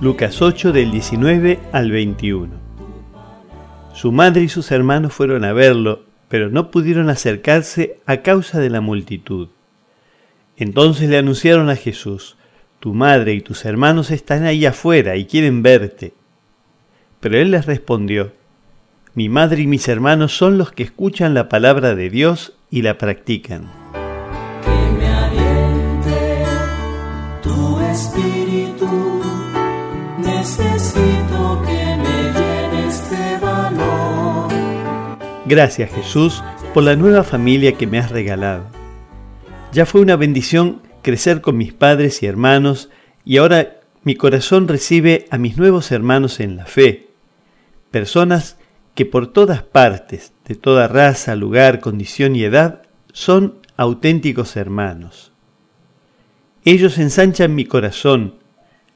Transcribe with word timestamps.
Lucas 0.00 0.40
8 0.40 0.70
del 0.70 0.92
19 0.92 1.58
al 1.72 1.90
21. 1.90 2.48
Su 3.92 4.12
madre 4.12 4.42
y 4.42 4.48
sus 4.48 4.70
hermanos 4.70 5.12
fueron 5.12 5.44
a 5.44 5.52
verlo, 5.52 6.04
pero 6.28 6.50
no 6.50 6.70
pudieron 6.70 7.10
acercarse 7.10 7.98
a 8.06 8.18
causa 8.18 8.60
de 8.60 8.70
la 8.70 8.80
multitud. 8.80 9.48
Entonces 10.56 11.08
le 11.08 11.18
anunciaron 11.18 11.68
a 11.68 11.74
Jesús, 11.74 12.36
Tu 12.78 12.94
madre 12.94 13.34
y 13.34 13.40
tus 13.40 13.64
hermanos 13.64 14.12
están 14.12 14.44
ahí 14.44 14.66
afuera 14.66 15.16
y 15.16 15.24
quieren 15.24 15.64
verte. 15.64 16.14
Pero 17.18 17.36
él 17.36 17.50
les 17.50 17.66
respondió, 17.66 18.32
Mi 19.14 19.28
madre 19.28 19.62
y 19.62 19.66
mis 19.66 19.88
hermanos 19.88 20.36
son 20.36 20.58
los 20.58 20.70
que 20.70 20.84
escuchan 20.84 21.34
la 21.34 21.48
palabra 21.48 21.96
de 21.96 22.08
Dios 22.08 22.56
y 22.70 22.82
la 22.82 22.98
practican. 22.98 23.68
Que 24.62 24.92
me 24.96 25.08
aliente 25.08 26.44
tu 27.42 27.80
espíritu, 27.80 29.22
necesito 30.18 31.62
que 31.66 31.96
me 31.96 32.32
llenes 32.32 33.10
de 33.10 33.38
valor. 33.38 34.48
Gracias 35.46 35.90
Jesús 35.90 36.42
por 36.74 36.82
la 36.84 36.96
nueva 36.96 37.24
familia 37.24 37.72
que 37.72 37.86
me 37.86 37.98
has 37.98 38.10
regalado. 38.10 38.64
Ya 39.72 39.86
fue 39.86 40.00
una 40.00 40.16
bendición 40.16 40.82
crecer 41.02 41.40
con 41.40 41.56
mis 41.56 41.72
padres 41.72 42.22
y 42.22 42.26
hermanos 42.26 42.90
y 43.24 43.38
ahora 43.38 43.80
mi 44.02 44.14
corazón 44.14 44.68
recibe 44.68 45.26
a 45.30 45.38
mis 45.38 45.56
nuevos 45.56 45.92
hermanos 45.92 46.40
en 46.40 46.56
la 46.56 46.66
fe, 46.66 47.08
personas 47.90 48.56
que 48.94 49.04
por 49.06 49.32
todas 49.32 49.62
partes, 49.62 50.32
de 50.46 50.54
toda 50.54 50.88
raza, 50.88 51.36
lugar, 51.36 51.80
condición 51.80 52.34
y 52.34 52.42
edad, 52.42 52.82
son 53.12 53.58
auténticos 53.76 54.56
hermanos. 54.56 55.32
Ellos 56.64 56.98
ensanchan 56.98 57.54
mi 57.54 57.64
corazón, 57.64 58.34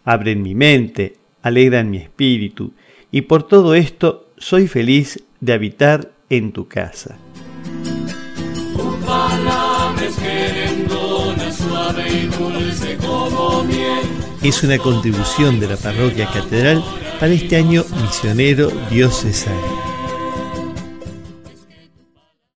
abren 0.05 0.43
mi 0.43 0.55
mente, 0.55 1.17
alegran 1.43 1.91
mi 1.91 1.99
espíritu, 1.99 2.73
y 3.11 3.23
por 3.23 3.43
todo 3.43 3.75
esto 3.75 4.29
soy 4.39 4.69
feliz 4.69 5.23
de 5.41 5.53
habitar 5.53 6.11
en 6.31 6.53
tu 6.53 6.67
casa. 6.69 7.19
Es 14.43 14.63
una 14.65 14.79
contribución 14.79 15.61
de 15.61 15.69
la 15.69 15.77
parroquia 15.77 16.27
catedral 16.27 16.83
para 17.21 17.33
este 17.33 17.57
año 17.57 17.85
misionero 18.01 18.71
diocesano. 18.91 19.92